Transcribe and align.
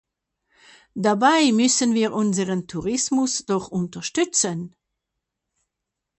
Dabei 0.95 1.51
müssen 1.51 1.93
wir 1.93 2.11
unseren 2.11 2.65
Tourismus 2.65 3.45
doch 3.45 3.67
unterstützen! 3.67 4.75